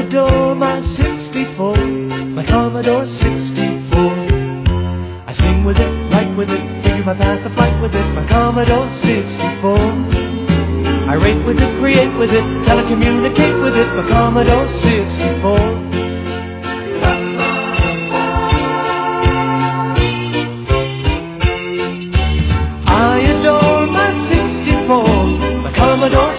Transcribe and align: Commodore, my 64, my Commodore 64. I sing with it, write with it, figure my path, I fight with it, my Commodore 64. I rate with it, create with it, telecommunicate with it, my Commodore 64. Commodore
Commodore, 0.00 0.54
my 0.54 0.80
64, 0.80 1.76
my 2.32 2.46
Commodore 2.46 3.04
64. 3.04 4.00
I 5.28 5.32
sing 5.36 5.62
with 5.62 5.76
it, 5.76 5.92
write 6.10 6.34
with 6.38 6.48
it, 6.48 6.64
figure 6.82 7.04
my 7.04 7.12
path, 7.12 7.44
I 7.44 7.54
fight 7.54 7.76
with 7.82 7.92
it, 7.92 8.08
my 8.16 8.26
Commodore 8.26 8.88
64. 8.88 9.76
I 11.04 11.20
rate 11.20 11.44
with 11.44 11.60
it, 11.60 11.78
create 11.80 12.16
with 12.16 12.30
it, 12.30 12.44
telecommunicate 12.64 13.62
with 13.62 13.76
it, 13.76 13.92
my 13.92 14.08
Commodore 14.08 14.66
64. 14.80 15.90
Commodore 26.00 26.34